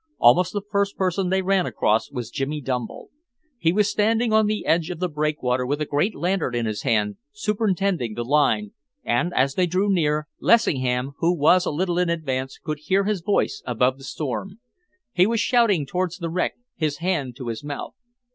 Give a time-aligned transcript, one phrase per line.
[0.17, 3.11] Almost the first person they ran across was Jimmy Dumble.
[3.59, 6.81] He was standing on the edge of the breakwater with a great lantern in his
[6.81, 8.71] hand, superintending the line,
[9.03, 13.21] and, as they drew near, Lessingham, who was a little in advance, could hear his
[13.21, 14.59] voice above the storm.
[15.13, 17.93] He was shouting towards the wreck, his hand to his mouth.